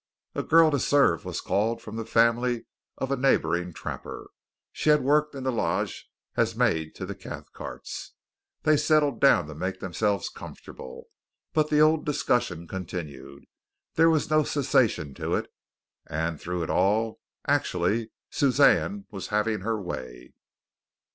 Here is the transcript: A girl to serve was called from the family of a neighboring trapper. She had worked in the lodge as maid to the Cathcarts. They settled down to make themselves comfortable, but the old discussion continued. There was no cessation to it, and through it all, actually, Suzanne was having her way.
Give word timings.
A 0.33 0.41
girl 0.41 0.71
to 0.71 0.79
serve 0.79 1.25
was 1.25 1.41
called 1.41 1.79
from 1.79 1.95
the 1.95 2.05
family 2.07 2.65
of 2.97 3.11
a 3.11 3.15
neighboring 3.15 3.71
trapper. 3.71 4.31
She 4.71 4.89
had 4.89 5.03
worked 5.03 5.35
in 5.35 5.43
the 5.43 5.51
lodge 5.51 6.09
as 6.35 6.55
maid 6.55 6.95
to 6.95 7.05
the 7.05 7.13
Cathcarts. 7.13 8.09
They 8.63 8.77
settled 8.77 9.21
down 9.21 9.45
to 9.45 9.53
make 9.53 9.79
themselves 9.79 10.27
comfortable, 10.27 11.03
but 11.53 11.69
the 11.69 11.81
old 11.81 12.03
discussion 12.03 12.67
continued. 12.67 13.45
There 13.93 14.09
was 14.09 14.31
no 14.31 14.41
cessation 14.41 15.13
to 15.13 15.35
it, 15.35 15.53
and 16.07 16.41
through 16.41 16.63
it 16.63 16.71
all, 16.71 17.19
actually, 17.45 18.09
Suzanne 18.31 19.05
was 19.11 19.27
having 19.27 19.59
her 19.59 19.79
way. 19.79 20.33